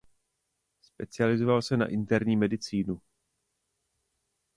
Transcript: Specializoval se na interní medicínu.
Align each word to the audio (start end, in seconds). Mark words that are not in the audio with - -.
Specializoval 0.81 1.61
se 1.61 1.77
na 1.77 1.87
interní 1.87 2.37
medicínu. 2.37 3.01